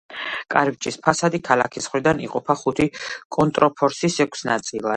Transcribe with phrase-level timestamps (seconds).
[0.53, 2.89] კარიბჭის ფასადი ქალაქის მხრიდან იყოფა ხუთი
[3.37, 4.89] კონტრფორსით ექვს ნაწილად.